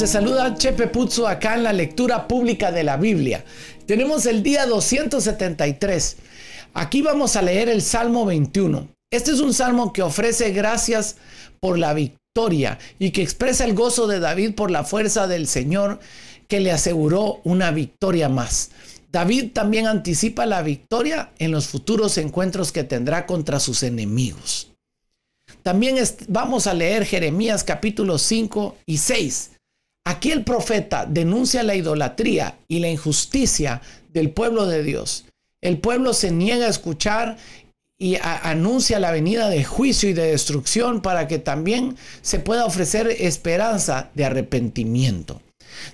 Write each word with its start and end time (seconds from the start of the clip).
te 0.00 0.06
saluda 0.06 0.54
Chepe 0.54 0.86
Puzzo 0.86 1.28
acá 1.28 1.56
en 1.56 1.62
la 1.62 1.74
lectura 1.74 2.26
pública 2.26 2.72
de 2.72 2.84
la 2.84 2.96
Biblia. 2.96 3.44
Tenemos 3.84 4.24
el 4.24 4.42
día 4.42 4.64
273. 4.64 6.16
Aquí 6.72 7.02
vamos 7.02 7.36
a 7.36 7.42
leer 7.42 7.68
el 7.68 7.82
Salmo 7.82 8.24
21. 8.24 8.88
Este 9.10 9.32
es 9.32 9.40
un 9.40 9.52
salmo 9.52 9.92
que 9.92 10.00
ofrece 10.00 10.52
gracias 10.52 11.16
por 11.60 11.78
la 11.78 11.92
victoria 11.92 12.78
y 12.98 13.10
que 13.10 13.20
expresa 13.20 13.66
el 13.66 13.74
gozo 13.74 14.06
de 14.06 14.20
David 14.20 14.54
por 14.54 14.70
la 14.70 14.84
fuerza 14.84 15.26
del 15.26 15.46
Señor 15.46 16.00
que 16.48 16.60
le 16.60 16.72
aseguró 16.72 17.42
una 17.44 17.70
victoria 17.70 18.30
más. 18.30 18.70
David 19.12 19.50
también 19.52 19.86
anticipa 19.86 20.46
la 20.46 20.62
victoria 20.62 21.32
en 21.38 21.50
los 21.50 21.66
futuros 21.66 22.16
encuentros 22.16 22.72
que 22.72 22.84
tendrá 22.84 23.26
contra 23.26 23.60
sus 23.60 23.82
enemigos. 23.82 24.72
También 25.62 25.96
vamos 26.28 26.66
a 26.66 26.72
leer 26.72 27.04
Jeremías 27.04 27.64
capítulos 27.64 28.22
5 28.22 28.78
y 28.86 28.96
6. 28.96 29.50
Aquí 30.04 30.30
el 30.30 30.44
profeta 30.44 31.06
denuncia 31.06 31.62
la 31.62 31.74
idolatría 31.74 32.58
y 32.68 32.80
la 32.80 32.88
injusticia 32.88 33.82
del 34.12 34.30
pueblo 34.30 34.66
de 34.66 34.82
Dios. 34.82 35.26
El 35.60 35.78
pueblo 35.78 36.14
se 36.14 36.30
niega 36.30 36.66
a 36.66 36.70
escuchar 36.70 37.36
y 37.98 38.16
anuncia 38.22 38.98
la 38.98 39.10
venida 39.10 39.50
de 39.50 39.62
juicio 39.62 40.08
y 40.08 40.14
de 40.14 40.30
destrucción 40.30 41.02
para 41.02 41.28
que 41.28 41.38
también 41.38 41.96
se 42.22 42.38
pueda 42.38 42.64
ofrecer 42.64 43.08
esperanza 43.08 44.10
de 44.14 44.24
arrepentimiento. 44.24 45.42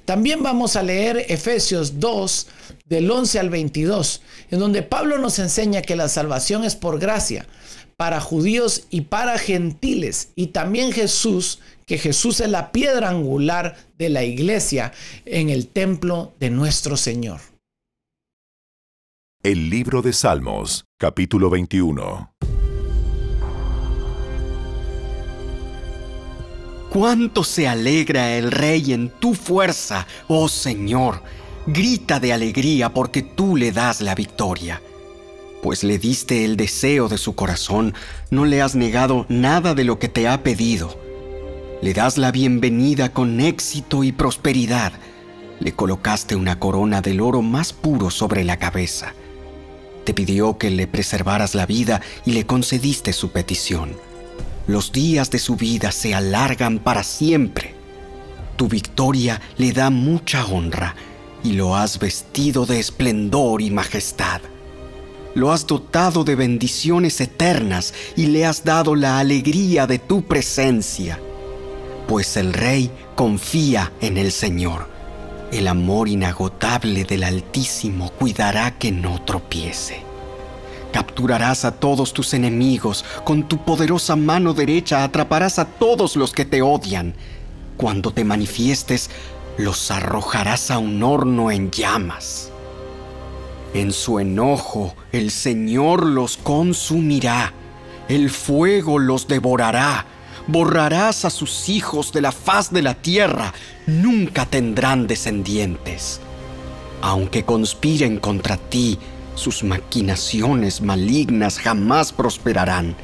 También 0.05 0.43
vamos 0.43 0.77
a 0.77 0.85
leer 0.85 1.27
Efesios 1.29 1.99
2 1.99 2.47
del 2.87 3.11
11 3.11 3.41
al 3.41 3.51
22, 3.51 4.23
en 4.51 4.61
donde 4.61 4.83
Pablo 4.83 5.19
nos 5.19 5.41
enseña 5.41 5.83
que 5.83 5.97
la 5.97 6.09
salvación 6.09 6.65
es 6.65 6.77
por 6.77 7.01
gracia 7.01 7.47
para 7.97 8.21
judíos 8.21 8.85
y 8.91 9.03
para 9.03 9.39
gentiles. 9.39 10.29
Y 10.37 10.49
también 10.49 10.93
Jesús, 10.93 11.61
que 11.87 11.99
Jesús 11.99 12.41
es 12.41 12.49
la 12.49 12.73
piedra 12.73 13.11
angular 13.11 13.77
de 13.97 14.09
la 14.09 14.25
iglesia 14.25 14.93
en 15.25 15.51
el 15.51 15.69
templo 15.69 16.35
de 16.41 16.51
nuestro 16.51 16.97
Señor. 16.97 17.41
El 19.45 19.71
libro 19.71 20.03
de 20.03 20.13
Salmos, 20.13 20.85
capítulo 20.99 21.49
21. 21.49 22.33
Cuánto 26.91 27.45
se 27.45 27.69
alegra 27.69 28.37
el 28.37 28.51
rey 28.51 28.93
en 28.93 29.09
tu 29.09 29.35
fuerza, 29.35 30.09
oh 30.27 30.49
Señor. 30.49 31.23
Grita 31.69 32.19
de 32.19 32.33
alegría 32.33 32.93
porque 32.93 33.23
tú 33.23 33.57
le 33.57 33.71
das 33.71 34.01
la 34.01 34.15
victoria 34.15 34.83
pues 35.63 35.83
le 35.83 35.99
diste 35.99 36.45
el 36.45 36.57
deseo 36.57 37.09
de 37.09 37.19
su 37.19 37.35
corazón, 37.35 37.93
no 38.31 38.45
le 38.45 38.63
has 38.63 38.77
negado 38.77 39.27
nada 39.29 39.75
de 39.75 39.83
lo 39.83 39.99
que 39.99 40.09
te 40.09 40.29
ha 40.29 40.45
pedido. 40.45 41.06
Le 41.83 41.93
das 41.93 42.17
la 42.17 42.33
bienvenida 42.33 43.13
con 43.13 43.39
éxito 43.39 44.03
y 44.03 44.11
prosperidad. 44.11 44.93
Le 45.61 45.73
colocaste 45.73 46.35
una 46.35 46.59
corona 46.59 47.03
del 47.03 47.21
oro 47.21 47.43
más 47.43 47.75
puro 47.75 48.11
sobre 48.11 48.45
la 48.45 48.57
cabeza. 48.57 49.13
Te 50.05 50.15
pidió 50.15 50.57
que 50.57 50.71
le 50.71 50.87
preservaras 50.87 51.55
la 51.55 51.67
vida 51.67 52.01
y 52.25 52.33
le 52.33 52.47
concediste 52.47 53.13
su 53.13 53.31
petición. 53.31 53.95
Los 54.67 54.91
días 54.91 55.31
de 55.31 55.39
su 55.39 55.57
vida 55.57 55.93
se 55.93 56.15
alargan 56.15 56.79
para 56.79 57.03
siempre. 57.03 57.75
Tu 58.57 58.69
victoria 58.69 59.43
le 59.59 59.73
da 59.73 59.91
mucha 59.91 60.47
honra 60.47 60.95
y 61.45 61.53
lo 61.53 61.77
has 61.77 61.99
vestido 61.99 62.65
de 62.65 62.81
esplendor 62.81 63.61
y 63.61 63.71
majestad 63.71 64.41
lo 65.35 65.53
has 65.53 65.67
dotado 65.67 66.25
de 66.25 66.35
bendiciones 66.35 67.21
eternas 67.21 67.93
y 68.17 68.25
le 68.25 68.47
has 68.47 68.65
dado 68.65 68.95
la 68.95 69.19
alegría 69.19 69.87
de 69.87 69.99
tu 69.99 70.23
presencia. 70.23 71.21
Pues 72.07 72.37
el 72.37 72.53
Rey 72.53 72.91
confía 73.15 73.93
en 74.01 74.17
el 74.17 74.31
Señor. 74.31 74.89
El 75.51 75.69
amor 75.69 76.09
inagotable 76.09 77.05
del 77.05 77.25
Altísimo 77.25 78.11
cuidará 78.11 78.79
que 78.79 78.93
no 78.93 79.23
tropiece. 79.23 80.03
Capturarás 80.93 81.65
a 81.65 81.73
todos 81.73 82.13
tus 82.13 82.33
enemigos, 82.33 83.05
con 83.25 83.49
tu 83.49 83.65
poderosa 83.65 84.17
mano 84.17 84.55
derecha 84.55 85.05
atraparás 85.05 85.59
a 85.59 85.65
todos 85.65 86.17
los 86.17 86.33
que 86.33 86.45
te 86.45 86.63
odian. 86.63 87.15
Cuando 87.77 88.13
te 88.13 88.25
manifiestes, 88.25 89.11
los 89.59 89.91
arrojarás 89.91 90.71
a 90.71 90.79
un 90.79 91.03
horno 91.03 91.51
en 91.51 91.71
llamas. 91.71 92.51
En 93.75 93.93
su 93.93 94.21
enojo 94.21 94.95
el 95.13 95.31
Señor 95.31 96.07
los 96.07 96.37
consumirá, 96.37 97.53
el 98.09 98.31
fuego 98.31 98.99
los 98.99 99.29
devorará, 99.29 100.07
borrarás 100.47 101.25
a 101.25 101.31
sus 101.31 101.69
hijos 101.69 102.13
de 102.13 102.21
la 102.21 102.33
faz 102.33 102.73
de 102.73 102.83
la 102.83 102.95
tierra, 102.95 103.53
nunca 103.87 104.47
tendrán 104.47 105.07
descendientes. 105.07 106.21
Aunque 107.03 107.45
conspiren 107.45 108.19
contra 108.19 108.57
ti, 108.57 108.99
sus 109.35 109.63
maquinaciones 109.63 110.81
malignas 110.81 111.59
jamás 111.59 112.13
prosperarán, 112.13 112.97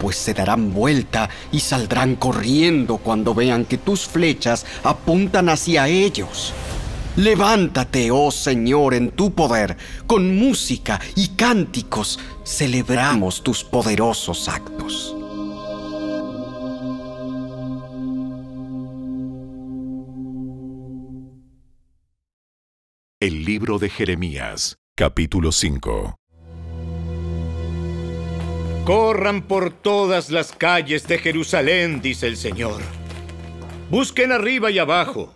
pues 0.00 0.16
se 0.16 0.34
darán 0.34 0.72
vuelta 0.72 1.28
y 1.52 1.60
saldrán 1.60 2.16
corriendo 2.16 2.98
cuando 2.98 3.34
vean 3.34 3.64
que 3.64 3.78
tus 3.78 4.06
flechas 4.06 4.64
apuntan 4.82 5.48
hacia 5.48 5.88
ellos. 5.88 6.52
Levántate, 7.16 8.12
oh 8.12 8.30
Señor, 8.30 8.94
en 8.94 9.10
tu 9.10 9.32
poder, 9.32 9.76
con 10.06 10.38
música 10.38 11.00
y 11.16 11.28
cánticos 11.28 12.18
celebramos 12.44 13.42
tus 13.42 13.64
poderosos 13.64 14.48
actos. 14.48 15.17
El 23.20 23.44
libro 23.44 23.80
de 23.80 23.90
Jeremías, 23.90 24.78
capítulo 24.94 25.50
5. 25.50 26.14
Corran 28.84 29.42
por 29.42 29.72
todas 29.72 30.30
las 30.30 30.52
calles 30.52 31.08
de 31.08 31.18
Jerusalén, 31.18 32.00
dice 32.00 32.28
el 32.28 32.36
Señor. 32.36 32.80
Busquen 33.90 34.30
arriba 34.30 34.70
y 34.70 34.78
abajo 34.78 35.34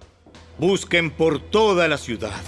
Busquen 0.60 1.10
por 1.10 1.40
toda 1.40 1.88
la 1.88 1.98
ciudad. 1.98 2.40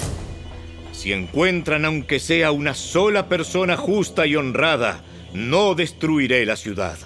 Si 0.92 1.12
encuentran 1.12 1.84
aunque 1.84 2.20
sea 2.20 2.52
una 2.52 2.74
sola 2.74 3.28
persona 3.28 3.76
justa 3.76 4.28
y 4.28 4.36
honrada, 4.36 5.02
no 5.32 5.74
destruiré 5.74 6.46
la 6.46 6.54
ciudad. 6.54 6.96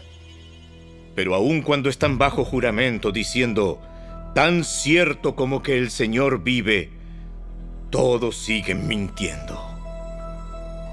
Pero 1.15 1.35
aun 1.35 1.63
cuando 1.63 1.89
están 1.89 2.19
bajo 2.19 2.45
juramento 2.45 3.11
diciendo, 3.11 3.81
tan 4.35 4.65
cierto 4.65 5.35
como 5.35 5.63
que 5.63 5.79
el 5.79 5.91
Señor 5.91 6.43
vive, 6.43 6.98
todos 7.91 8.37
siguen 8.37 8.87
mintiendo. 8.87 9.59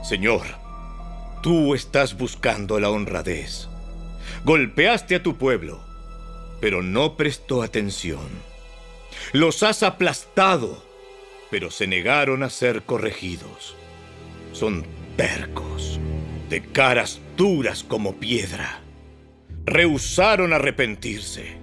Señor, 0.03 0.44
tú 1.41 1.75
estás 1.75 2.17
buscando 2.17 2.79
la 2.79 2.89
honradez. 2.89 3.67
Golpeaste 4.44 5.16
a 5.16 5.23
tu 5.23 5.38
pueblo, 5.38 5.83
pero 6.61 6.81
no 6.81 7.17
prestó 7.17 7.63
atención. 7.63 8.28
Los 9.33 9.63
has 9.63 9.83
aplastado, 9.83 10.83
pero 11.50 11.72
se 11.72 11.88
negaron 11.88 12.44
a 12.44 12.50
ser 12.50 12.83
corregidos. 12.83 13.75
Son 14.51 14.85
tercos, 15.17 16.00
de 16.50 16.62
caras 16.62 17.19
duras 17.35 17.83
como 17.83 18.16
piedra. 18.16 18.81
Rehusaron 19.66 20.53
arrepentirse. 20.53 21.57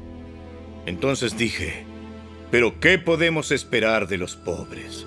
Entonces 0.86 1.36
dije, 1.36 1.84
¿pero 2.50 2.80
qué 2.80 2.98
podemos 2.98 3.52
esperar 3.52 4.08
de 4.08 4.18
los 4.18 4.34
pobres? 4.34 5.06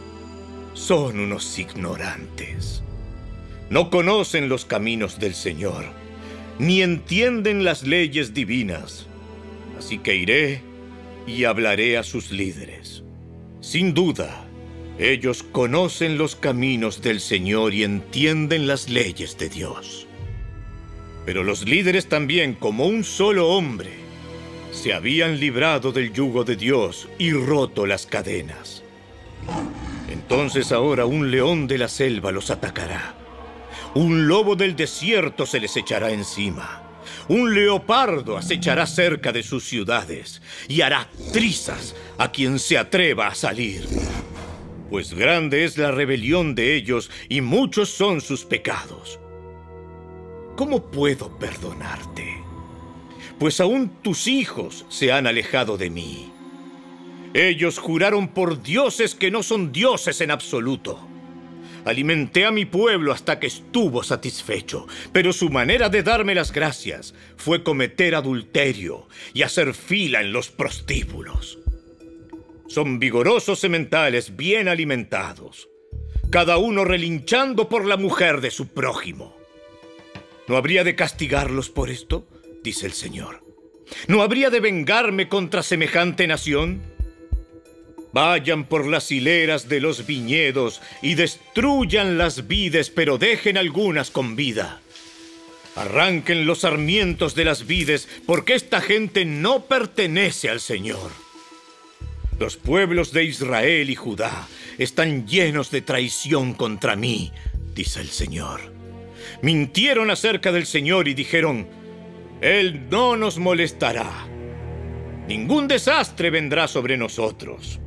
Son 0.75 1.22
unos 1.22 1.58
ignorantes. 1.58 2.84
No 3.69 3.90
conocen 3.90 4.50
los 4.50 4.66
caminos 4.66 5.19
del 5.19 5.34
Señor, 5.34 5.86
ni 6.59 6.81
entienden 6.81 7.63
las 7.63 7.83
leyes 7.83 8.33
divinas. 8.33 9.07
Así 9.80 10.00
que 10.00 10.18
iré 10.18 10.62
y 11.25 11.45
hablaré 11.45 11.98
a 11.98 12.04
sus 12.04 12.30
líderes. 12.30 13.04
Sin 13.62 13.94
duda, 13.94 14.45
ellos 15.00 15.44
conocen 15.44 16.18
los 16.18 16.36
caminos 16.36 17.01
del 17.01 17.22
Señor 17.22 17.74
y 17.74 17.86
entienden 17.86 18.68
las 18.68 18.89
leyes 18.89 19.38
de 19.38 19.48
Dios. 19.48 20.07
Pero 21.25 21.45
los 21.45 21.66
líderes 21.66 22.10
también, 22.10 22.54
como 22.54 22.86
un 22.86 23.06
solo 23.06 23.48
hombre, 23.48 23.92
se 24.74 24.94
habían 24.94 25.39
librado 25.39 25.94
del 25.94 26.12
yugo 26.12 26.44
de 26.44 26.57
Dios 26.57 27.07
y 27.18 27.31
roto 27.31 27.86
las 27.86 28.06
cadenas. 28.06 28.83
Entonces 30.15 30.71
ahora 30.71 31.06
un 31.06 31.29
león 31.29 31.67
de 31.67 31.77
la 31.77 31.89
selva 31.89 32.31
los 32.31 32.50
atacará. 32.50 33.15
Un 33.95 34.27
lobo 34.27 34.56
del 34.56 34.73
desierto 34.75 35.45
se 35.45 35.59
les 35.59 35.75
echará 35.75 36.09
encima. 36.12 36.81
Un 37.27 37.53
leopardo 37.53 38.38
acechará 38.38 38.88
cerca 38.88 39.33
de 39.33 39.44
sus 39.44 39.65
ciudades 39.65 40.41
y 40.69 40.81
hará 40.81 41.09
trizas 41.33 41.95
a 42.17 42.31
quien 42.31 42.59
se 42.59 42.77
atreva 42.77 43.27
a 43.27 43.35
salir. 43.35 43.88
Pues 44.89 45.13
grande 45.13 45.65
es 45.65 45.77
la 45.77 45.91
rebelión 45.91 46.56
de 46.56 46.75
ellos 46.75 47.12
y 47.27 47.41
muchos 47.41 47.89
son 47.89 48.21
sus 48.21 48.45
pecados. 48.45 49.19
¿Cómo 50.56 50.81
puedo 50.91 51.38
perdonarte? 51.38 52.41
Pues 53.38 53.59
aún 53.59 53.89
tus 54.01 54.27
hijos 54.27 54.85
se 54.88 55.12
han 55.12 55.27
alejado 55.27 55.77
de 55.77 55.89
mí. 55.89 56.31
Ellos 57.36 57.80
juraron 57.80 58.30
por 58.30 58.64
dioses 58.64 59.14
que 59.14 59.30
no 59.30 59.44
son 59.44 59.74
dioses 59.74 60.22
en 60.22 60.32
absoluto. 60.32 61.06
Alimenté 61.84 62.46
a 62.46 62.52
mi 62.52 62.64
pueblo 62.64 63.12
hasta 63.12 63.42
que 63.42 63.48
estuvo 63.48 64.04
satisfecho, 64.04 64.88
pero 65.12 65.34
su 65.34 65.50
manera 65.50 65.90
de 65.90 66.02
darme 66.02 66.34
las 66.34 66.54
gracias 66.54 67.14
fue 67.36 67.62
cometer 67.62 68.16
adulterio 68.16 69.10
y 69.34 69.42
hacer 69.42 69.74
fila 69.74 70.22
en 70.22 70.32
los 70.32 70.50
prostíbulos. 70.50 71.60
Son 72.70 73.00
vigorosos 73.00 73.60
sementales 73.60 74.38
bien 74.38 74.70
alimentados, 74.70 75.68
cada 76.32 76.56
uno 76.56 76.86
relinchando 76.86 77.68
por 77.68 77.84
la 77.84 77.98
mujer 77.98 78.40
de 78.40 78.50
su 78.50 78.70
prójimo. 78.70 79.36
¿No 80.48 80.56
habría 80.56 80.86
de 80.86 80.96
castigarlos 80.96 81.70
por 81.70 81.90
esto? 81.90 82.26
dice 82.64 82.86
el 82.86 82.94
Señor. 82.94 83.44
¿No 84.08 84.22
habría 84.22 84.50
de 84.50 84.62
vengarme 84.62 85.28
contra 85.28 85.64
semejante 85.64 86.28
nación? 86.28 86.94
Vayan 88.15 88.63
por 88.63 88.88
las 88.88 89.12
hileras 89.12 89.67
de 89.67 89.81
los 89.81 90.06
viñedos 90.06 90.81
y 91.01 91.15
destruyan 91.15 92.17
las 92.17 92.47
vides, 92.47 92.89
pero 92.89 93.17
dejen 93.17 93.57
algunas 93.57 94.09
con 94.09 94.38
vida. 94.38 94.79
Arranquen 95.75 96.45
los 96.45 96.59
sarmientos 96.59 97.35
de 97.35 97.44
las 97.44 97.67
vides, 97.67 98.07
porque 98.25 98.53
esta 98.53 98.79
gente 98.79 99.25
no 99.25 99.65
pertenece 99.65 100.47
al 100.47 100.62
Señor. 100.62 101.12
Los 102.39 102.56
pueblos 102.56 103.12
de 103.12 103.25
Israel 103.25 103.89
y 103.89 103.95
Judá 103.95 104.47
están 104.77 105.27
llenos 105.27 105.69
de 105.69 105.81
traición 105.81 106.53
contra 106.53 106.95
mí, 106.95 107.33
dice 107.73 108.00
el 108.00 108.12
Señor. 108.12 108.62
Mintieron 109.41 110.09
acerca 110.09 110.53
del 110.53 110.67
Señor 110.67 111.09
y 111.09 111.15
dijeron, 111.15 111.67
Él 112.39 112.88
no 112.89 113.17
nos 113.17 113.39
molestará. 113.39 114.09
Ningún 115.27 115.67
desastre 115.67 116.29
vendrá 116.29 116.69
sobre 116.69 116.95
nosotros. 116.95 117.81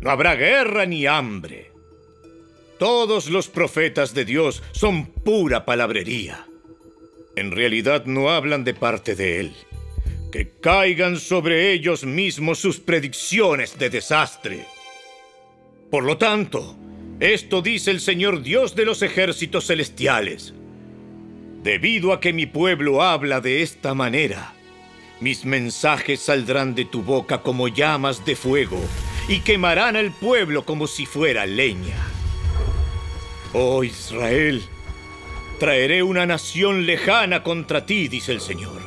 No 0.00 0.10
habrá 0.10 0.34
guerra 0.34 0.86
ni 0.86 1.06
hambre. 1.06 1.70
Todos 2.78 3.28
los 3.28 3.48
profetas 3.48 4.14
de 4.14 4.24
Dios 4.24 4.62
son 4.72 5.06
pura 5.06 5.66
palabrería. 5.66 6.46
En 7.36 7.50
realidad 7.50 8.06
no 8.06 8.30
hablan 8.30 8.64
de 8.64 8.72
parte 8.72 9.14
de 9.14 9.40
Él. 9.40 9.52
Que 10.32 10.48
caigan 10.60 11.18
sobre 11.18 11.72
ellos 11.72 12.04
mismos 12.04 12.58
sus 12.58 12.80
predicciones 12.80 13.78
de 13.78 13.90
desastre. 13.90 14.64
Por 15.90 16.04
lo 16.04 16.16
tanto, 16.16 16.76
esto 17.18 17.60
dice 17.60 17.90
el 17.90 18.00
Señor 18.00 18.42
Dios 18.42 18.74
de 18.74 18.86
los 18.86 19.02
ejércitos 19.02 19.66
celestiales. 19.66 20.54
Debido 21.62 22.14
a 22.14 22.20
que 22.20 22.32
mi 22.32 22.46
pueblo 22.46 23.02
habla 23.02 23.42
de 23.42 23.60
esta 23.60 23.92
manera, 23.92 24.54
mis 25.20 25.44
mensajes 25.44 26.20
saldrán 26.20 26.74
de 26.74 26.86
tu 26.86 27.02
boca 27.02 27.42
como 27.42 27.68
llamas 27.68 28.24
de 28.24 28.34
fuego 28.34 28.80
y 29.30 29.42
quemarán 29.42 29.94
al 29.94 30.10
pueblo 30.10 30.64
como 30.64 30.88
si 30.88 31.06
fuera 31.06 31.46
leña. 31.46 31.96
Oh 33.52 33.84
Israel, 33.84 34.60
traeré 35.60 36.02
una 36.02 36.26
nación 36.26 36.84
lejana 36.84 37.44
contra 37.44 37.86
ti, 37.86 38.08
dice 38.08 38.32
el 38.32 38.40
Señor. 38.40 38.82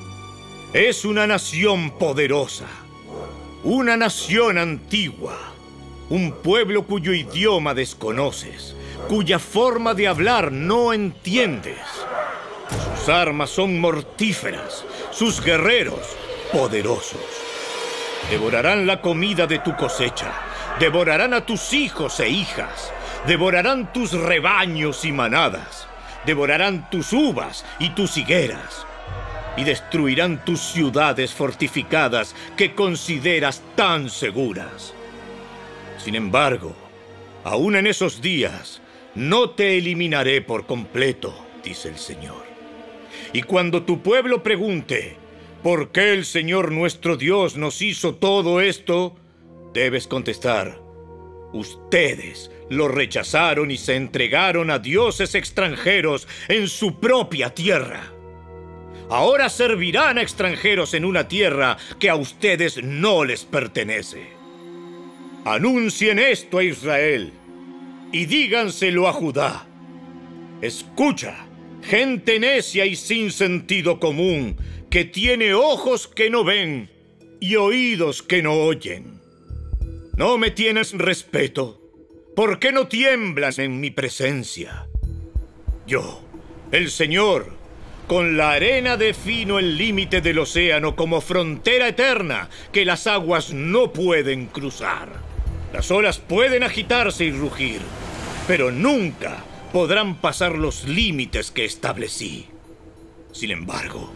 Es 0.73 1.05
una 1.05 1.25
nación 1.27 1.91
poderosa, 1.91 2.67
una 3.63 3.95
nación 3.95 4.57
antigua, 4.57 5.53
un 6.09 6.33
pueblo 6.33 6.83
cuyo 6.83 7.13
idioma 7.13 7.73
desconoces, 7.73 8.75
cuya 9.07 9.39
forma 9.39 9.93
de 9.93 10.09
hablar 10.09 10.51
no 10.51 10.91
entiendes. 10.91 11.79
Sus 12.97 13.07
armas 13.07 13.49
son 13.49 13.79
mortíferas, 13.79 14.83
sus 15.13 15.41
guerreros 15.41 16.01
poderosos. 16.51 17.42
Devorarán 18.29 18.87
la 18.87 19.01
comida 19.01 19.45
de 19.47 19.59
tu 19.59 19.75
cosecha, 19.75 20.31
devorarán 20.79 21.33
a 21.33 21.45
tus 21.45 21.73
hijos 21.73 22.19
e 22.19 22.29
hijas, 22.29 22.91
devorarán 23.27 23.91
tus 23.93 24.11
rebaños 24.13 25.05
y 25.05 25.11
manadas, 25.11 25.87
devorarán 26.25 26.89
tus 26.89 27.13
uvas 27.13 27.65
y 27.79 27.91
tus 27.91 28.17
higueras, 28.17 28.87
y 29.55 29.63
destruirán 29.63 30.43
tus 30.43 30.61
ciudades 30.61 31.33
fortificadas 31.33 32.35
que 32.57 32.73
consideras 32.73 33.61
tan 33.75 34.09
seguras. 34.09 34.93
Sin 35.97 36.15
embargo, 36.15 36.75
aún 37.43 37.75
en 37.75 37.87
esos 37.87 38.21
días, 38.21 38.81
no 39.15 39.51
te 39.51 39.77
eliminaré 39.77 40.41
por 40.41 40.65
completo, 40.65 41.35
dice 41.63 41.89
el 41.89 41.97
Señor. 41.99 42.43
Y 43.31 43.43
cuando 43.43 43.83
tu 43.83 44.01
pueblo 44.01 44.41
pregunte, 44.41 45.17
¿Por 45.63 45.93
qué 45.93 46.11
el 46.11 46.25
Señor 46.25 46.73
nuestro 46.73 47.15
Dios 47.15 47.55
nos 47.55 47.81
hizo 47.81 48.15
todo 48.15 48.59
esto? 48.59 49.15
Debes 49.73 50.07
contestar, 50.07 50.77
ustedes 51.53 52.51
lo 52.69 52.89
rechazaron 52.89 53.71
y 53.71 53.77
se 53.77 53.95
entregaron 53.95 54.69
a 54.69 54.79
dioses 54.79 55.35
extranjeros 55.35 56.27
en 56.49 56.67
su 56.67 56.99
propia 56.99 57.53
tierra. 57.53 58.11
Ahora 59.09 59.47
servirán 59.47 60.17
a 60.17 60.21
extranjeros 60.21 60.93
en 60.95 61.05
una 61.05 61.29
tierra 61.29 61.77
que 61.97 62.09
a 62.09 62.15
ustedes 62.15 62.83
no 62.83 63.23
les 63.23 63.45
pertenece. 63.45 64.27
Anuncien 65.45 66.19
esto 66.19 66.57
a 66.57 66.63
Israel 66.65 67.31
y 68.11 68.25
díganselo 68.25 69.07
a 69.07 69.13
Judá. 69.13 69.65
Escucha, 70.61 71.45
gente 71.83 72.37
necia 72.37 72.85
y 72.85 72.95
sin 72.97 73.31
sentido 73.31 73.99
común, 73.99 74.57
que 74.93 75.05
tiene 75.05 75.55
ojos 75.55 76.07
que 76.07 76.29
no 76.29 76.43
ven 76.43 76.87
y 77.39 77.55
oídos 77.55 78.21
que 78.21 78.43
no 78.43 78.53
oyen. 78.53 79.19
No 80.15 80.37
me 80.37 80.51
tienes 80.51 80.95
respeto. 80.95 81.81
¿Por 82.35 82.59
qué 82.59 82.71
no 82.71 82.87
tiemblas 82.87 83.57
en 83.57 83.79
mi 83.79 83.89
presencia? 83.89 84.85
Yo, 85.87 86.21
el 86.71 86.91
Señor, 86.91 87.53
con 88.05 88.37
la 88.37 88.51
arena 88.51 88.95
defino 88.95 89.57
el 89.57 89.79
límite 89.79 90.21
del 90.21 90.37
océano 90.37 90.95
como 90.95 91.21
frontera 91.21 91.87
eterna 91.87 92.47
que 92.71 92.85
las 92.85 93.07
aguas 93.07 93.51
no 93.51 93.91
pueden 93.93 94.45
cruzar. 94.45 95.09
Las 95.73 95.89
olas 95.89 96.19
pueden 96.19 96.61
agitarse 96.61 97.25
y 97.25 97.31
rugir, 97.31 97.81
pero 98.47 98.69
nunca 98.69 99.43
podrán 99.71 100.21
pasar 100.21 100.55
los 100.55 100.87
límites 100.87 101.49
que 101.49 101.65
establecí. 101.65 102.45
Sin 103.31 103.49
embargo, 103.49 104.13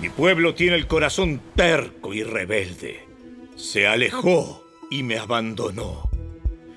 mi 0.00 0.08
pueblo 0.08 0.54
tiene 0.54 0.76
el 0.76 0.86
corazón 0.86 1.40
terco 1.54 2.12
y 2.12 2.22
rebelde. 2.22 3.04
Se 3.56 3.86
alejó 3.86 4.66
y 4.90 5.02
me 5.02 5.18
abandonó. 5.18 6.10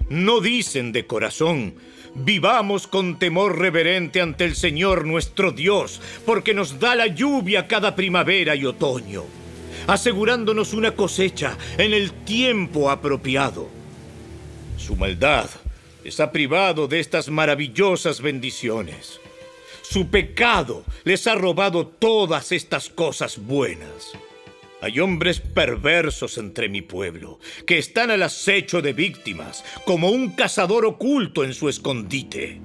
No 0.10 0.40
dicen 0.40 0.92
de 0.92 1.06
corazón, 1.06 1.76
vivamos 2.16 2.88
con 2.88 3.20
temor 3.20 3.60
reverente 3.60 4.22
ante 4.22 4.46
el 4.46 4.56
Señor 4.56 5.06
nuestro 5.06 5.52
Dios, 5.52 6.02
porque 6.26 6.54
nos 6.54 6.80
da 6.80 6.96
la 6.96 7.08
lluvia 7.08 7.68
cada 7.68 7.96
primavera 7.96 8.56
y 8.56 8.66
otoño, 8.66 9.24
asegurándonos 9.88 10.74
una 10.74 10.96
cosecha 10.96 11.58
en 11.78 11.94
el 11.94 12.12
tiempo 12.12 12.90
apropiado. 12.90 13.70
Su 14.78 14.96
maldad 14.96 15.50
les 16.04 16.20
ha 16.22 16.32
privado 16.32 16.88
de 16.88 17.02
estas 17.02 17.30
maravillosas 17.30 18.22
bendiciones. 18.22 19.20
Su 19.90 20.10
pecado 20.10 20.84
les 21.06 21.28
ha 21.28 21.36
robado 21.36 21.88
todas 21.88 22.52
estas 22.52 22.90
cosas 22.90 23.38
buenas. 23.38 24.12
Hay 24.82 25.00
hombres 25.00 25.40
perversos 25.40 26.38
entre 26.38 26.68
mi 26.68 26.82
pueblo, 26.82 27.40
que 27.66 27.78
están 27.78 28.12
al 28.12 28.24
acecho 28.24 28.82
de 28.82 28.92
víctimas, 28.92 29.64
como 29.86 30.10
un 30.10 30.32
cazador 30.32 30.86
oculto 30.86 31.46
en 31.46 31.54
su 31.54 31.70
escondite. 31.70 32.60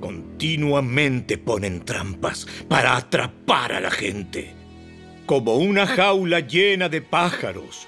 Continuamente 0.00 1.38
ponen 1.38 1.84
trampas 1.84 2.48
para 2.68 2.96
atrapar 2.96 3.72
a 3.72 3.80
la 3.80 3.90
gente, 3.92 4.52
como 5.26 5.54
una 5.54 5.86
jaula 5.86 6.40
llena 6.40 6.88
de 6.88 7.00
pájaros. 7.00 7.86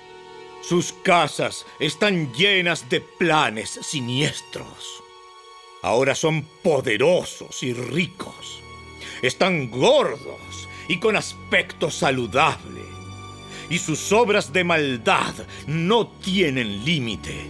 Sus 0.62 0.92
casas 0.92 1.66
están 1.80 2.32
llenas 2.32 2.88
de 2.88 3.00
planes 3.00 3.80
siniestros 3.82 5.01
ahora 5.82 6.14
son 6.14 6.42
poderosos 6.62 7.62
y 7.62 7.74
ricos. 7.74 8.60
Están 9.20 9.70
gordos 9.70 10.68
y 10.88 10.98
con 10.98 11.16
aspecto 11.16 11.90
saludable. 11.90 12.80
Y 13.68 13.78
sus 13.78 14.12
obras 14.12 14.52
de 14.52 14.64
maldad 14.64 15.34
no 15.66 16.06
tienen 16.08 16.84
límite. 16.84 17.46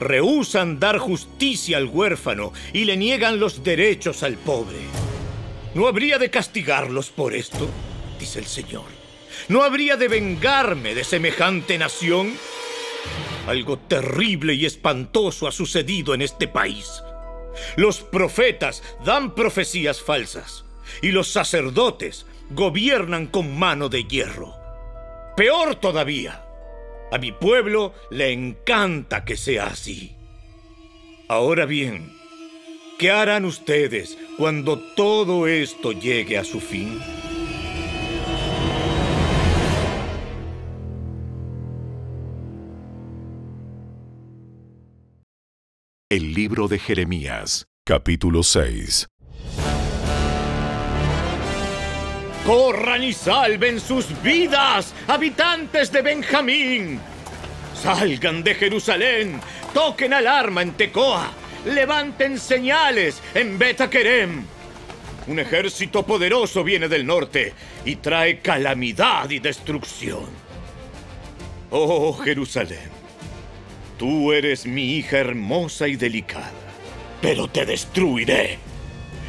Rehusan 0.00 0.80
dar 0.80 0.98
justicia 0.98 1.76
al 1.76 1.86
huérfano 1.86 2.52
y 2.72 2.84
le 2.84 2.96
niegan 2.96 3.38
los 3.38 3.62
derechos 3.62 4.22
al 4.22 4.34
pobre. 4.34 4.78
¿No 5.74 5.86
habría 5.86 6.18
de 6.18 6.30
castigarlos 6.30 7.10
por 7.10 7.34
esto? 7.34 7.68
dice 8.18 8.38
el 8.38 8.46
Señor. 8.46 8.86
¿No 9.48 9.62
habría 9.62 9.96
de 9.96 10.08
vengarme 10.08 10.94
de 10.94 11.04
semejante 11.04 11.78
nación? 11.78 12.34
Algo 13.46 13.78
terrible 13.78 14.54
y 14.54 14.64
espantoso 14.64 15.46
ha 15.46 15.52
sucedido 15.52 16.14
en 16.14 16.22
este 16.22 16.48
país. 16.48 17.02
Los 17.76 18.00
profetas 18.00 18.82
dan 19.04 19.34
profecías 19.34 20.00
falsas 20.00 20.64
y 21.02 21.10
los 21.10 21.28
sacerdotes 21.28 22.26
gobiernan 22.50 23.26
con 23.26 23.56
mano 23.58 23.88
de 23.88 24.04
hierro. 24.04 24.54
Peor 25.36 25.76
todavía, 25.76 26.40
A 27.12 27.18
mi 27.18 27.30
pueblo 27.30 27.94
le 28.10 28.32
encanta 28.32 29.24
que 29.24 29.36
sea 29.36 29.66
así. 29.66 30.16
Ahora 31.28 31.64
bien, 31.64 32.12
¿qué 32.98 33.10
harán 33.10 33.44
ustedes 33.44 34.18
cuando 34.36 34.78
todo 34.94 35.46
esto 35.46 35.92
llegue 35.92 36.38
a 36.38 36.44
su 36.44 36.60
fin? 36.60 37.00
Libro 46.44 46.68
de 46.68 46.78
Jeremías, 46.78 47.66
capítulo 47.86 48.42
6. 48.42 49.08
Corran 52.44 53.02
y 53.02 53.14
salven 53.14 53.80
sus 53.80 54.04
vidas, 54.22 54.92
habitantes 55.08 55.90
de 55.90 56.02
Benjamín. 56.02 57.00
Salgan 57.74 58.44
de 58.44 58.56
Jerusalén, 58.56 59.40
toquen 59.72 60.12
alarma 60.12 60.60
en 60.60 60.72
Tecoa, 60.72 61.30
levanten 61.64 62.38
señales 62.38 63.22
en 63.34 63.58
Betaquerem. 63.58 64.44
Un 65.26 65.38
ejército 65.38 66.04
poderoso 66.04 66.62
viene 66.62 66.88
del 66.88 67.06
norte 67.06 67.54
y 67.86 67.96
trae 67.96 68.40
calamidad 68.40 69.30
y 69.30 69.38
destrucción. 69.38 70.26
Oh 71.70 72.12
Jerusalén, 72.12 72.90
tú 73.98 74.32
eres 74.32 74.66
mi 74.66 74.96
hija 74.96 75.18
hermosa 75.18 75.88
y 75.88 75.96
delicada, 75.96 76.52
pero 77.20 77.48
te 77.48 77.66
destruiré. 77.66 78.58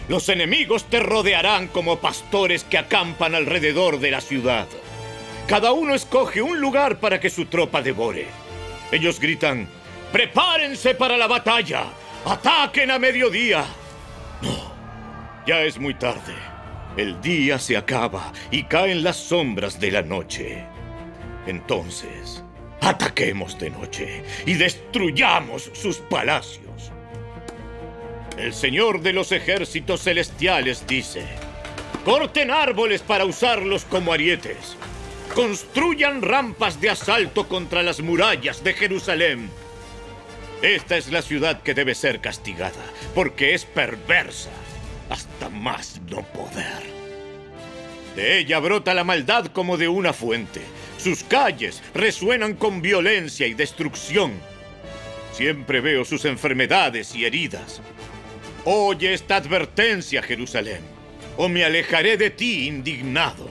Los 0.08 0.30
enemigos 0.30 0.86
te 0.86 1.00
rodearán 1.00 1.68
como 1.68 2.00
pastores 2.00 2.64
que 2.64 2.78
acampan 2.78 3.34
alrededor 3.34 4.00
de 4.00 4.12
la 4.12 4.22
ciudad. 4.22 4.68
Cada 5.48 5.72
uno 5.72 5.96
escoge 5.96 6.42
un 6.42 6.60
lugar 6.60 7.00
para 7.00 7.20
que 7.20 7.30
su 7.30 7.46
tropa 7.46 7.82
devore. 7.82 8.28
Ellos 8.92 9.20
gritan, 9.20 9.68
prepárense 10.12 10.94
para 10.94 11.18
la 11.18 11.28
batalla, 11.28 11.86
ataquen 12.26 12.92
a 12.92 13.00
mediodía. 13.00 13.66
No, 14.42 14.72
ya 15.48 15.62
es 15.62 15.80
muy 15.80 15.96
tarde. 15.96 16.34
El 16.98 17.20
día 17.20 17.60
se 17.60 17.76
acaba 17.76 18.32
y 18.52 18.64
caen 18.64 19.04
las 19.04 19.18
sombras 19.18 19.80
de 19.80 19.92
la 19.92 20.02
noche. 20.02 20.64
Entonces, 21.46 22.45
ataquemos 22.86 23.58
de 23.58 23.72
noche 23.72 24.24
y 24.46 24.54
destruyamos 24.54 25.72
sus 25.74 25.98
palacios. 25.98 26.92
El 28.38 28.54
Señor 28.54 29.02
de 29.02 29.14
los 29.14 29.32
ejércitos 29.32 30.04
celestiales 30.04 30.86
dice, 30.86 31.26
corten 32.04 32.52
árboles 32.52 33.02
para 33.02 33.26
usarlos 33.26 33.86
como 33.86 34.14
arietes, 34.14 34.78
construyan 35.34 36.22
rampas 36.22 36.80
de 36.80 36.92
asalto 36.92 37.48
contra 37.48 37.82
las 37.82 38.02
murallas 38.02 38.64
de 38.64 38.74
Jerusalén. 38.74 39.50
Esta 40.62 40.98
es 40.98 41.12
la 41.12 41.22
ciudad 41.22 41.64
que 41.64 41.74
debe 41.74 41.96
ser 41.96 42.22
castigada, 42.22 42.84
porque 43.14 43.54
es 43.54 43.66
perversa 43.66 44.52
hasta 45.10 45.50
más 45.50 46.02
no 46.10 46.24
poder. 46.24 46.84
De 48.16 48.40
ella 48.40 48.60
brota 48.60 48.94
la 48.94 49.04
maldad 49.04 49.48
como 49.48 49.78
de 49.78 49.88
una 49.88 50.14
fuente. 50.14 50.62
Sus 51.06 51.24
calles 51.24 51.84
resuenan 51.94 52.56
con 52.56 52.82
violencia 52.82 53.46
y 53.46 53.54
destrucción. 53.54 54.32
Siempre 55.34 55.80
veo 55.80 56.04
sus 56.04 56.26
enfermedades 56.26 57.14
y 57.14 57.26
heridas. 57.26 57.80
Oye 58.64 59.14
esta 59.14 59.36
advertencia, 59.36 60.24
Jerusalén, 60.24 60.80
o 61.38 61.48
me 61.48 61.64
alejaré 61.64 62.18
de 62.18 62.32
ti 62.32 62.66
indignado. 62.66 63.48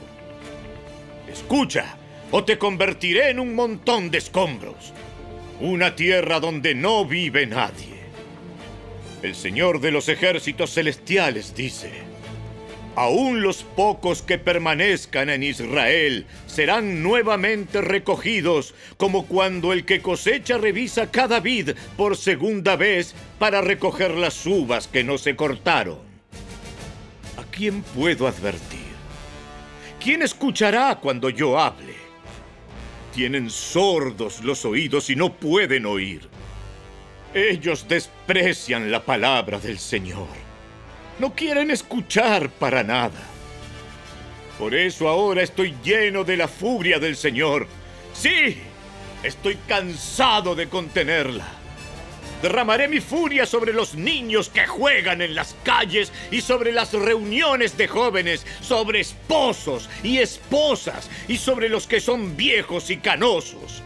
Escucha, 1.32 1.96
o 2.32 2.42
te 2.42 2.58
convertiré 2.58 3.30
en 3.30 3.38
un 3.38 3.54
montón 3.54 4.10
de 4.10 4.18
escombros, 4.18 4.92
una 5.60 5.94
tierra 5.94 6.40
donde 6.40 6.74
no 6.74 7.04
vive 7.04 7.46
nadie. 7.46 8.00
El 9.22 9.36
Señor 9.36 9.80
de 9.80 9.92
los 9.92 10.08
ejércitos 10.08 10.74
celestiales 10.74 11.54
dice, 11.54 11.92
Aún 12.96 13.42
los 13.42 13.64
pocos 13.64 14.22
que 14.22 14.38
permanezcan 14.38 15.28
en 15.28 15.42
Israel 15.42 16.26
serán 16.46 17.02
nuevamente 17.02 17.80
recogidos, 17.80 18.72
como 18.96 19.26
cuando 19.26 19.72
el 19.72 19.84
que 19.84 20.00
cosecha 20.00 20.58
revisa 20.58 21.10
cada 21.10 21.40
vid 21.40 21.70
por 21.96 22.16
segunda 22.16 22.76
vez 22.76 23.14
para 23.40 23.60
recoger 23.60 24.12
las 24.12 24.46
uvas 24.46 24.86
que 24.86 25.02
no 25.02 25.18
se 25.18 25.34
cortaron. 25.34 25.98
¿A 27.36 27.42
quién 27.50 27.82
puedo 27.82 28.28
advertir? 28.28 28.94
¿Quién 30.00 30.22
escuchará 30.22 31.00
cuando 31.00 31.30
yo 31.30 31.58
hable? 31.58 31.94
Tienen 33.12 33.50
sordos 33.50 34.44
los 34.44 34.64
oídos 34.64 35.10
y 35.10 35.16
no 35.16 35.32
pueden 35.32 35.86
oír. 35.86 36.28
Ellos 37.32 37.86
desprecian 37.88 38.92
la 38.92 39.04
palabra 39.04 39.58
del 39.58 39.80
Señor 39.80 40.43
no 41.18 41.34
quieren 41.34 41.70
escuchar 41.70 42.50
para 42.50 42.82
nada. 42.82 43.20
Por 44.58 44.74
eso 44.74 45.08
ahora 45.08 45.42
estoy 45.42 45.74
lleno 45.82 46.24
de 46.24 46.36
la 46.36 46.48
furia 46.48 46.98
del 46.98 47.16
Señor. 47.16 47.66
Sí, 48.12 48.58
estoy 49.22 49.56
cansado 49.66 50.54
de 50.54 50.68
contenerla. 50.68 51.46
Derramaré 52.42 52.88
mi 52.88 53.00
furia 53.00 53.46
sobre 53.46 53.72
los 53.72 53.94
niños 53.94 54.50
que 54.50 54.66
juegan 54.66 55.22
en 55.22 55.34
las 55.34 55.56
calles 55.64 56.12
y 56.30 56.42
sobre 56.42 56.72
las 56.72 56.92
reuniones 56.92 57.76
de 57.78 57.88
jóvenes, 57.88 58.46
sobre 58.60 59.00
esposos 59.00 59.88
y 60.02 60.18
esposas 60.18 61.08
y 61.26 61.38
sobre 61.38 61.68
los 61.68 61.86
que 61.86 62.00
son 62.00 62.36
viejos 62.36 62.90
y 62.90 62.98
canosos. 62.98 63.82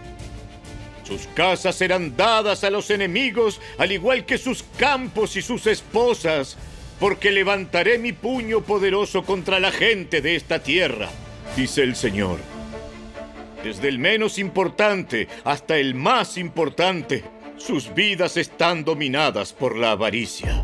Sus 1.06 1.26
casas 1.28 1.76
serán 1.76 2.16
dadas 2.16 2.64
a 2.64 2.70
los 2.70 2.90
enemigos, 2.90 3.61
al 3.78 3.92
igual 3.92 4.26
que 4.26 4.37
sus 4.37 4.64
campos 4.76 5.37
y 5.37 5.42
sus 5.42 5.66
esposas 5.66 6.58
porque 7.00 7.30
levantaré 7.30 7.98
mi 7.98 8.12
puño 8.12 8.62
poderoso 8.62 9.24
contra 9.24 9.60
la 9.60 9.70
gente 9.70 10.20
de 10.20 10.36
esta 10.36 10.62
tierra, 10.62 11.08
dice 11.56 11.82
el 11.82 11.94
Señor. 11.94 12.38
Desde 13.62 13.88
el 13.88 13.98
menos 13.98 14.38
importante 14.38 15.28
hasta 15.44 15.78
el 15.78 15.94
más 15.94 16.36
importante, 16.38 17.24
sus 17.56 17.92
vidas 17.94 18.36
están 18.36 18.84
dominadas 18.84 19.52
por 19.52 19.76
la 19.76 19.92
avaricia. 19.92 20.62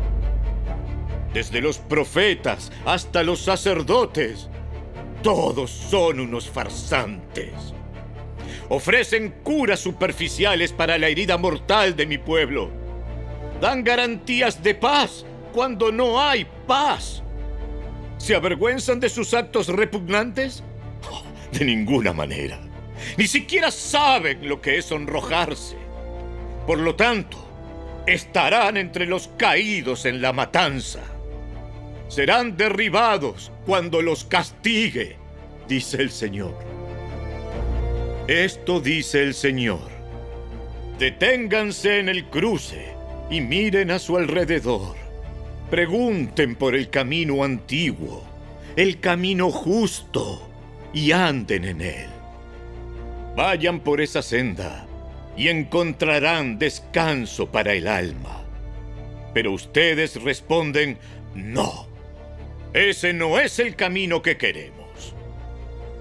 Desde 1.33 1.61
los 1.61 1.77
profetas 1.77 2.71
hasta 2.85 3.21
los 3.23 3.39
sacerdotes, 3.41 4.49
todos 5.21 5.69
son 5.71 6.19
unos 6.21 6.49
farsantes. 6.49 7.51
Ofrecen 8.69 9.35
curas 9.43 9.79
superficiales 9.79 10.71
para 10.71 10.97
la 10.97 11.07
herida 11.09 11.37
mortal 11.37 11.95
de 11.95 12.05
mi 12.05 12.17
pueblo. 12.17 12.69
Dan 13.59 13.83
garantías 13.83 14.63
de 14.63 14.75
paz 14.75 15.25
cuando 15.55 15.89
no 15.89 16.21
hay 16.21 16.45
paz? 16.67 17.23
¿Se 18.17 18.35
avergüenzan 18.35 18.99
de 18.99 19.07
sus 19.07 19.33
actos 19.33 19.69
repugnantes? 19.69 20.61
De 21.53 21.63
ninguna 21.63 22.11
manera. 22.11 22.59
Ni 23.15 23.25
siquiera 23.25 23.71
saben 23.71 24.49
lo 24.49 24.59
que 24.59 24.77
es 24.77 24.85
sonrojarse. 24.85 25.77
Por 26.67 26.79
lo 26.79 26.95
tanto, 26.95 27.37
estarán 28.05 28.75
entre 28.75 29.05
los 29.05 29.29
caídos 29.37 30.05
en 30.05 30.21
la 30.21 30.33
matanza. 30.33 31.03
Serán 32.09 32.57
derribados 32.57 33.49
cuando 33.65 34.01
los 34.01 34.25
castigue, 34.25 35.15
dice 35.69 36.01
el 36.01 36.11
Señor. 36.11 36.53
Esto 38.27 38.81
dice 38.81 39.23
el 39.23 39.33
Señor. 39.33 39.89
Deténganse 40.99 41.99
en 41.99 42.09
el 42.09 42.25
cruce 42.25 42.93
y 43.29 43.39
miren 43.39 43.91
a 43.91 43.99
su 43.99 44.17
alrededor. 44.17 45.04
Pregunten 45.69 46.55
por 46.55 46.75
el 46.75 46.89
camino 46.89 47.43
antiguo, 47.43 48.23
el 48.75 48.99
camino 48.99 49.49
justo, 49.51 50.47
y 50.93 51.11
anden 51.11 51.65
en 51.65 51.81
él. 51.81 52.07
Vayan 53.35 53.79
por 53.79 53.99
esa 53.99 54.21
senda 54.21 54.85
y 55.35 55.49
encontrarán 55.49 56.57
descanso 56.57 57.51
para 57.51 57.73
el 57.73 57.87
alma. 57.87 58.43
Pero 59.33 59.51
ustedes 59.51 60.21
responden, 60.21 60.97
no, 61.33 61.87
ese 62.73 63.11
no 63.11 63.39
es 63.39 63.59
el 63.59 63.75
camino 63.75 64.21
que 64.21 64.37
queremos. 64.37 65.13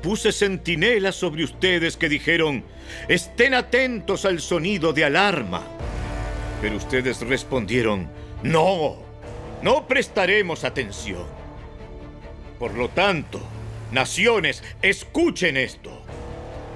Puse 0.03 0.31
centinelas 0.31 1.17
sobre 1.17 1.43
ustedes 1.43 1.97
que 1.97 2.09
dijeron, 2.11 2.63
estén 3.09 3.55
atentos 3.55 4.27
al 4.27 4.41
sonido 4.41 4.93
de 4.93 5.05
alarma. 5.05 5.63
Pero 6.61 6.77
ustedes 6.77 7.21
respondieron, 7.23 8.09
no, 8.43 9.04
no 9.65 9.89
prestaremos 9.89 10.63
atención. 10.63 11.25
Por 12.59 12.75
lo 12.75 12.91
tanto, 12.91 13.41
naciones, 13.93 14.63
escuchen 14.83 15.57
esto. 15.57 16.05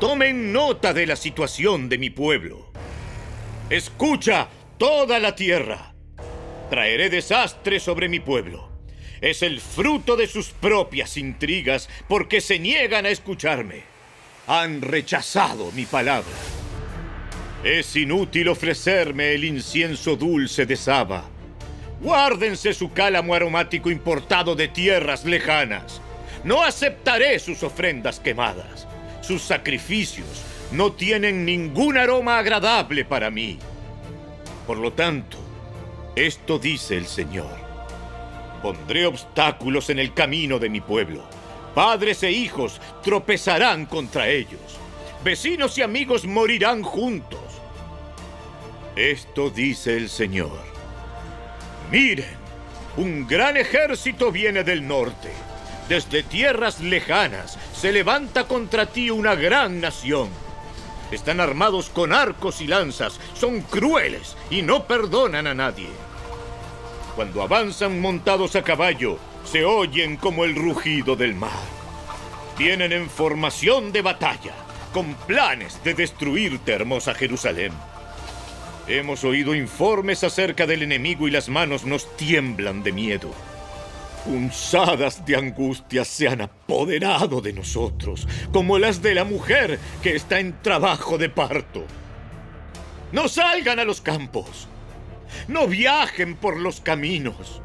Tomen 0.00 0.54
nota 0.54 0.94
de 0.94 1.06
la 1.06 1.16
situación 1.16 1.90
de 1.90 1.98
mi 1.98 2.08
pueblo. 2.08 2.72
Escucha 3.68 4.48
toda 4.78 5.18
la 5.18 5.34
tierra. 5.34 5.92
Traeré 6.70 7.10
desastre 7.10 7.78
sobre 7.78 8.08
mi 8.08 8.20
pueblo. 8.20 8.70
Es 9.20 9.42
el 9.42 9.60
fruto 9.60 10.16
de 10.16 10.26
sus 10.26 10.48
propias 10.48 11.18
intrigas 11.18 11.90
porque 12.08 12.40
se 12.40 12.58
niegan 12.58 13.04
a 13.04 13.10
escucharme. 13.10 13.82
Han 14.46 14.80
rechazado 14.80 15.72
mi 15.72 15.84
palabra. 15.84 16.38
Es 17.62 17.94
inútil 17.96 18.48
ofrecerme 18.48 19.34
el 19.34 19.44
incienso 19.44 20.16
dulce 20.16 20.64
de 20.64 20.76
Saba. 20.76 21.28
Guárdense 22.00 22.72
su 22.74 22.92
cálamo 22.92 23.34
aromático 23.34 23.90
importado 23.90 24.54
de 24.54 24.68
tierras 24.68 25.24
lejanas. 25.24 26.00
No 26.44 26.62
aceptaré 26.62 27.38
sus 27.40 27.62
ofrendas 27.62 28.20
quemadas. 28.20 28.86
Sus 29.20 29.42
sacrificios 29.42 30.44
no 30.70 30.92
tienen 30.92 31.44
ningún 31.44 31.98
aroma 31.98 32.38
agradable 32.38 33.04
para 33.04 33.30
mí. 33.30 33.58
Por 34.66 34.78
lo 34.78 34.92
tanto, 34.92 35.38
esto 36.14 36.58
dice 36.58 36.96
el 36.96 37.06
Señor. 37.06 37.56
Pondré 38.62 39.06
obstáculos 39.06 39.90
en 39.90 39.98
el 39.98 40.14
camino 40.14 40.58
de 40.58 40.68
mi 40.68 40.80
pueblo. 40.80 41.22
Padres 41.74 42.22
e 42.22 42.30
hijos 42.30 42.80
tropezarán 43.02 43.86
contra 43.86 44.28
ellos. 44.28 44.78
Vecinos 45.24 45.76
y 45.78 45.82
amigos 45.82 46.24
morirán 46.26 46.82
juntos. 46.82 47.40
Esto 48.94 49.50
dice 49.50 49.96
el 49.96 50.08
Señor. 50.08 50.77
Miren, 51.90 52.36
un 52.98 53.26
gran 53.26 53.56
ejército 53.56 54.30
viene 54.30 54.62
del 54.62 54.86
norte. 54.86 55.30
Desde 55.88 56.22
tierras 56.22 56.80
lejanas 56.80 57.58
se 57.74 57.92
levanta 57.92 58.44
contra 58.44 58.84
ti 58.84 59.08
una 59.10 59.34
gran 59.34 59.80
nación. 59.80 60.28
Están 61.10 61.40
armados 61.40 61.88
con 61.88 62.12
arcos 62.12 62.60
y 62.60 62.66
lanzas, 62.66 63.18
son 63.32 63.62
crueles 63.62 64.36
y 64.50 64.60
no 64.60 64.84
perdonan 64.84 65.46
a 65.46 65.54
nadie. 65.54 65.88
Cuando 67.16 67.42
avanzan 67.42 68.00
montados 68.00 68.54
a 68.54 68.62
caballo, 68.62 69.18
se 69.44 69.64
oyen 69.64 70.18
como 70.18 70.44
el 70.44 70.54
rugido 70.54 71.16
del 71.16 71.34
mar. 71.34 71.50
Vienen 72.58 72.92
en 72.92 73.08
formación 73.08 73.92
de 73.92 74.02
batalla, 74.02 74.52
con 74.92 75.14
planes 75.14 75.82
de 75.84 75.94
destruirte, 75.94 76.72
hermosa 76.72 77.14
Jerusalén. 77.14 77.72
Hemos 78.88 79.22
oído 79.22 79.54
informes 79.54 80.24
acerca 80.24 80.66
del 80.66 80.82
enemigo 80.82 81.28
y 81.28 81.30
las 81.30 81.50
manos 81.50 81.84
nos 81.84 82.16
tiemblan 82.16 82.82
de 82.82 82.92
miedo. 82.92 83.30
Punzadas 84.24 85.26
de 85.26 85.36
angustia 85.36 86.06
se 86.06 86.26
han 86.26 86.40
apoderado 86.40 87.42
de 87.42 87.52
nosotros, 87.52 88.26
como 88.50 88.78
las 88.78 89.02
de 89.02 89.14
la 89.14 89.24
mujer 89.24 89.78
que 90.02 90.16
está 90.16 90.40
en 90.40 90.62
trabajo 90.62 91.18
de 91.18 91.28
parto. 91.28 91.84
No 93.12 93.28
salgan 93.28 93.78
a 93.78 93.84
los 93.84 94.00
campos, 94.00 94.68
no 95.48 95.66
viajen 95.66 96.34
por 96.34 96.56
los 96.56 96.80
caminos. 96.80 97.60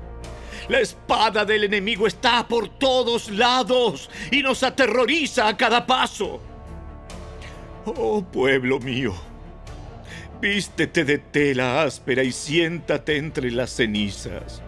La 0.68 0.82
espada 0.82 1.46
del 1.46 1.64
enemigo 1.64 2.06
está 2.06 2.46
por 2.50 2.68
todos 2.68 3.30
lados 3.32 4.10
y 4.30 4.44
nos 4.44 4.62
aterroriza 4.62 5.48
a 5.48 5.56
cada 5.56 5.86
paso. 5.86 6.42
Oh 7.86 8.22
pueblo 8.24 8.80
mío, 8.80 9.14
Vístete 10.44 11.06
de 11.06 11.20
tela 11.20 11.84
áspera 11.84 12.22
y 12.22 12.34
siéntate 12.34 13.16
entre 13.16 13.50
las 13.50 13.70
cenizas. 13.70 14.62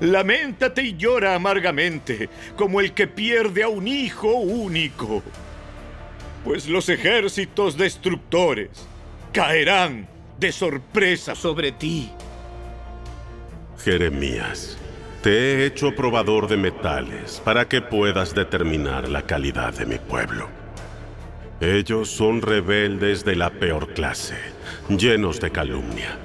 Lamentate 0.00 0.84
y 0.84 0.96
llora 0.96 1.34
amargamente, 1.34 2.30
como 2.56 2.80
el 2.80 2.94
que 2.94 3.06
pierde 3.06 3.62
a 3.62 3.68
un 3.68 3.86
hijo 3.88 4.32
único. 4.36 5.22
Pues 6.46 6.66
los 6.66 6.88
ejércitos 6.88 7.76
destructores 7.76 8.70
caerán 9.34 10.08
de 10.40 10.50
sorpresa 10.50 11.34
sobre 11.34 11.72
ti. 11.72 12.10
Jeremías, 13.84 14.78
te 15.22 15.30
he 15.30 15.66
hecho 15.66 15.94
probador 15.94 16.48
de 16.48 16.56
metales 16.56 17.42
para 17.44 17.68
que 17.68 17.82
puedas 17.82 18.34
determinar 18.34 19.10
la 19.10 19.20
calidad 19.20 19.74
de 19.74 19.84
mi 19.84 19.98
pueblo. 19.98 20.65
Ellos 21.60 22.10
son 22.10 22.42
rebeldes 22.42 23.24
de 23.24 23.34
la 23.34 23.48
peor 23.48 23.94
clase, 23.94 24.36
llenos 24.90 25.40
de 25.40 25.50
calumnia. 25.50 26.18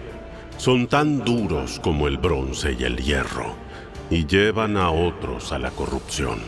Son 0.58 0.88
tan 0.88 1.24
duros 1.24 1.80
como 1.80 2.10
el 2.10 2.18
bronce 2.18 2.76
y 2.78 2.84
el 2.84 2.98
hierro, 2.98 3.56
y 4.10 4.26
llevan 4.26 4.76
a 4.76 4.92
otros 4.92 5.54
a 5.54 5.60
la 5.60 5.72
corrupción. 5.72 6.40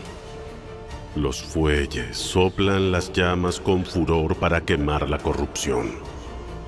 Los 1.16 1.42
fuelles 1.42 2.14
soplan 2.14 2.92
las 2.92 3.10
llamas 3.10 3.58
con 3.58 3.86
furor 3.86 4.36
para 4.36 4.60
quemar 4.60 5.08
la 5.08 5.16
corrupción, 5.16 5.92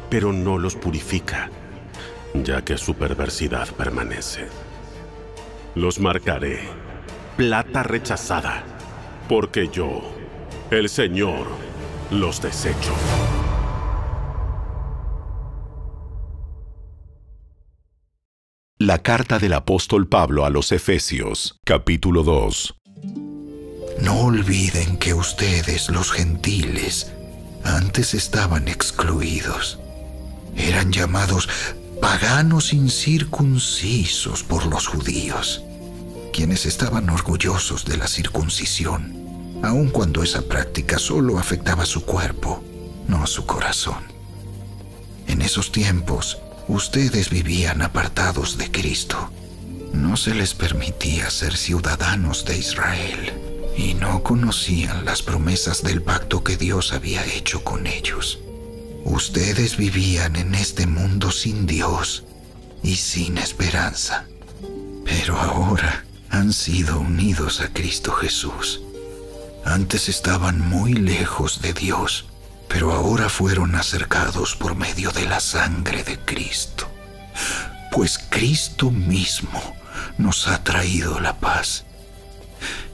pero 0.08 0.32
no 0.32 0.56
los 0.56 0.74
purifica, 0.74 1.50
ya 2.32 2.62
que 2.62 2.78
su 2.78 2.94
perversidad 2.94 3.68
permanece. 3.74 4.46
Los 5.74 6.00
marcaré, 6.00 6.60
plata 7.36 7.82
rechazada, 7.82 8.64
porque 9.28 9.68
yo, 9.68 10.00
el 10.70 10.88
Señor, 10.88 11.65
los 12.10 12.40
desecho. 12.40 12.94
La 18.78 19.02
carta 19.02 19.38
del 19.38 19.54
apóstol 19.54 20.06
Pablo 20.06 20.44
a 20.44 20.50
los 20.50 20.70
Efesios, 20.70 21.58
capítulo 21.64 22.22
2. 22.22 22.74
No 24.02 24.20
olviden 24.20 24.98
que 24.98 25.14
ustedes, 25.14 25.88
los 25.88 26.12
gentiles, 26.12 27.12
antes 27.64 28.14
estaban 28.14 28.68
excluidos. 28.68 29.80
Eran 30.54 30.92
llamados 30.92 31.48
paganos 32.00 32.72
incircuncisos 32.72 34.44
por 34.44 34.66
los 34.66 34.86
judíos, 34.86 35.64
quienes 36.32 36.66
estaban 36.66 37.08
orgullosos 37.08 37.84
de 37.86 37.96
la 37.96 38.06
circuncisión 38.06 39.25
aun 39.62 39.88
cuando 39.88 40.22
esa 40.22 40.42
práctica 40.42 40.98
solo 40.98 41.38
afectaba 41.38 41.86
su 41.86 42.04
cuerpo, 42.04 42.62
no 43.08 43.26
su 43.26 43.46
corazón. 43.46 44.04
En 45.26 45.42
esos 45.42 45.72
tiempos, 45.72 46.38
ustedes 46.68 47.30
vivían 47.30 47.82
apartados 47.82 48.58
de 48.58 48.70
Cristo. 48.70 49.30
No 49.92 50.16
se 50.16 50.34
les 50.34 50.54
permitía 50.54 51.30
ser 51.30 51.56
ciudadanos 51.56 52.44
de 52.44 52.58
Israel 52.58 53.32
y 53.76 53.94
no 53.94 54.22
conocían 54.22 55.04
las 55.04 55.22
promesas 55.22 55.82
del 55.82 56.02
pacto 56.02 56.42
que 56.44 56.56
Dios 56.56 56.92
había 56.92 57.24
hecho 57.26 57.64
con 57.64 57.86
ellos. 57.86 58.38
Ustedes 59.04 59.76
vivían 59.76 60.36
en 60.36 60.54
este 60.54 60.86
mundo 60.86 61.30
sin 61.30 61.66
Dios 61.66 62.24
y 62.82 62.96
sin 62.96 63.38
esperanza, 63.38 64.26
pero 65.04 65.36
ahora 65.38 66.04
han 66.30 66.52
sido 66.52 67.00
unidos 67.00 67.60
a 67.60 67.72
Cristo 67.72 68.12
Jesús 68.12 68.82
antes 69.66 70.08
estaban 70.08 70.60
muy 70.60 70.94
lejos 70.94 71.60
de 71.60 71.72
Dios, 71.72 72.26
pero 72.68 72.92
ahora 72.92 73.28
fueron 73.28 73.74
acercados 73.74 74.54
por 74.54 74.76
medio 74.76 75.10
de 75.10 75.26
la 75.26 75.40
sangre 75.40 76.04
de 76.04 76.18
Cristo. 76.18 76.88
Pues 77.92 78.18
Cristo 78.30 78.90
mismo 78.90 79.60
nos 80.18 80.46
ha 80.46 80.62
traído 80.62 81.20
la 81.20 81.38
paz. 81.38 81.84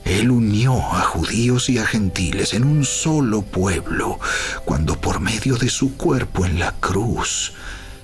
Él 0.04 0.30
unió 0.30 0.74
a 0.74 1.02
judíos 1.02 1.68
y 1.68 1.78
a 1.78 1.86
gentiles 1.86 2.54
en 2.54 2.64
un 2.64 2.84
solo 2.84 3.42
pueblo 3.42 4.18
cuando 4.64 5.00
por 5.00 5.20
medio 5.20 5.56
de 5.56 5.68
su 5.68 5.96
cuerpo 5.96 6.44
en 6.46 6.58
la 6.58 6.72
cruz 6.72 7.52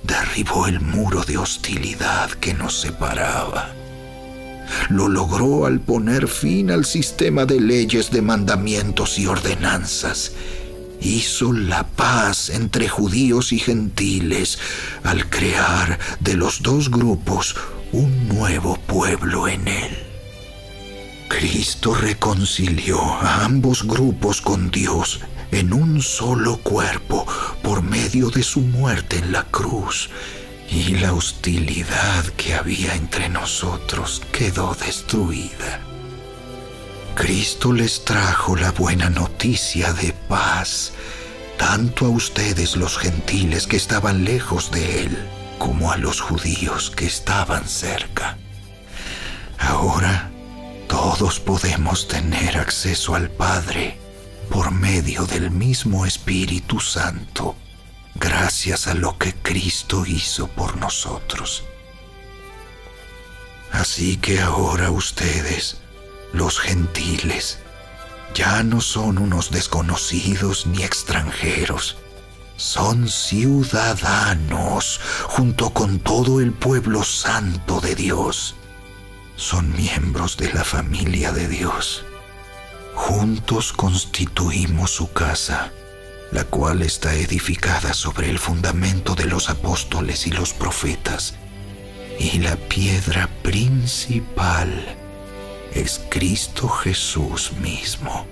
derribó 0.03 0.67
el 0.67 0.79
muro 0.79 1.23
de 1.23 1.37
hostilidad 1.37 2.29
que 2.31 2.53
nos 2.53 2.79
separaba. 2.79 3.78
Lo 4.89 5.07
logró 5.07 5.65
al 5.65 5.79
poner 5.79 6.27
fin 6.27 6.71
al 6.71 6.85
sistema 6.85 7.45
de 7.45 7.59
leyes, 7.59 8.11
de 8.11 8.21
mandamientos 8.21 9.19
y 9.19 9.27
ordenanzas. 9.27 10.31
Hizo 11.01 11.53
la 11.53 11.87
paz 11.87 12.49
entre 12.49 12.89
judíos 12.89 13.53
y 13.53 13.59
gentiles 13.59 14.59
al 15.03 15.29
crear 15.29 15.97
de 16.19 16.35
los 16.35 16.61
dos 16.61 16.91
grupos 16.91 17.55
un 17.91 18.27
nuevo 18.27 18.77
pueblo 18.77 19.47
en 19.47 19.67
él. 19.67 19.97
Cristo 21.29 21.93
reconcilió 21.93 23.01
a 23.01 23.45
ambos 23.45 23.83
grupos 23.83 24.41
con 24.41 24.71
Dios 24.71 25.21
en 25.51 25.73
un 25.73 26.01
solo 26.01 26.57
cuerpo 26.57 27.25
por 27.63 27.81
medio 27.81 28.29
de 28.29 28.43
su 28.43 28.61
muerte 28.61 29.17
en 29.17 29.31
la 29.31 29.43
cruz 29.43 30.09
y 30.71 30.95
la 30.97 31.13
hostilidad 31.13 32.25
que 32.37 32.53
había 32.53 32.93
entre 32.95 33.29
nosotros 33.29 34.21
quedó 34.31 34.75
destruida. 34.75 35.81
Cristo 37.15 37.73
les 37.73 38.05
trajo 38.05 38.55
la 38.55 38.71
buena 38.71 39.09
noticia 39.09 39.93
de 39.93 40.13
paz, 40.13 40.93
tanto 41.57 42.05
a 42.05 42.09
ustedes 42.09 42.77
los 42.77 42.97
gentiles 42.97 43.67
que 43.67 43.77
estaban 43.77 44.23
lejos 44.23 44.71
de 44.71 45.05
Él, 45.05 45.17
como 45.57 45.91
a 45.91 45.97
los 45.97 46.21
judíos 46.21 46.91
que 46.91 47.05
estaban 47.05 47.67
cerca. 47.67 48.37
Ahora 49.57 50.29
todos 50.87 51.39
podemos 51.39 52.07
tener 52.07 52.57
acceso 52.57 53.15
al 53.15 53.29
Padre 53.29 53.97
por 54.49 54.71
medio 54.71 55.25
del 55.25 55.51
mismo 55.51 56.05
Espíritu 56.05 56.79
Santo 56.79 57.55
gracias 58.15 58.87
a 58.87 58.93
lo 58.93 59.17
que 59.17 59.33
Cristo 59.33 60.05
hizo 60.05 60.47
por 60.47 60.77
nosotros. 60.77 61.63
Así 63.71 64.17
que 64.17 64.41
ahora 64.41 64.91
ustedes, 64.91 65.77
los 66.33 66.59
gentiles, 66.59 67.59
ya 68.33 68.63
no 68.63 68.81
son 68.81 69.17
unos 69.17 69.51
desconocidos 69.51 70.65
ni 70.67 70.83
extranjeros, 70.83 71.97
son 72.59 73.07
ciudadanos 73.07 74.99
junto 75.27 75.69
con 75.69 75.99
todo 75.99 76.41
el 76.41 76.51
pueblo 76.51 77.03
santo 77.03 77.79
de 77.79 77.95
Dios. 77.95 78.55
Son 79.37 79.71
miembros 79.71 80.35
de 80.35 80.51
la 80.51 80.65
familia 80.65 81.31
de 81.31 81.47
Dios. 81.47 82.03
Juntos 82.95 83.71
constituimos 83.71 84.91
su 84.91 85.13
casa, 85.13 85.71
la 86.31 86.43
cual 86.43 86.81
está 86.81 87.13
edificada 87.15 87.93
sobre 87.93 88.29
el 88.29 88.39
fundamento 88.39 89.15
de 89.15 89.25
los 89.25 89.49
apóstoles 89.49 90.27
y 90.27 90.31
los 90.31 90.53
profetas. 90.53 91.35
Y 92.19 92.39
la 92.39 92.55
piedra 92.55 93.29
principal 93.41 94.97
es 95.73 96.01
Cristo 96.09 96.67
Jesús 96.67 97.53
mismo 97.61 98.27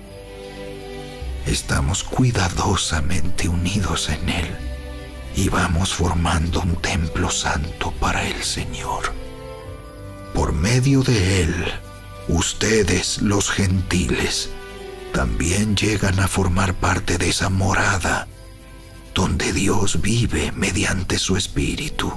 estamos 1.48 2.04
cuidadosamente 2.04 3.48
unidos 3.48 4.10
en 4.10 4.28
Él 4.28 4.56
y 5.34 5.48
vamos 5.48 5.94
formando 5.94 6.60
un 6.60 6.76
templo 6.76 7.30
santo 7.30 7.92
para 7.92 8.26
el 8.26 8.42
Señor. 8.42 9.12
Por 10.34 10.52
medio 10.52 11.02
de 11.02 11.42
Él, 11.42 11.54
ustedes 12.28 13.22
los 13.22 13.50
gentiles 13.50 14.50
también 15.12 15.76
llegan 15.76 16.20
a 16.20 16.28
formar 16.28 16.74
parte 16.74 17.18
de 17.18 17.28
esa 17.28 17.48
morada 17.48 18.28
donde 19.14 19.52
Dios 19.52 20.00
vive 20.00 20.52
mediante 20.52 21.18
su 21.18 21.36
Espíritu. 21.36 22.12